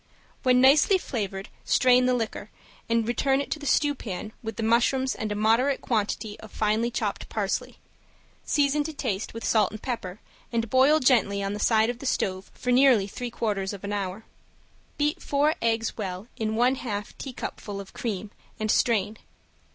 [0.41, 2.49] When nicely flavored strain the liquor,
[2.89, 7.29] return it to the stewpan with the mushrooms and a moderate quantity of finely chopped
[7.29, 7.77] parsley,
[8.43, 10.19] season to taste with salt and pepper,
[10.51, 13.93] and boil gently on the side of the stove for nearly three quarters of an
[13.93, 14.25] hour.
[14.97, 19.19] Beat four eggs well in one half teacupful of cream, and strain.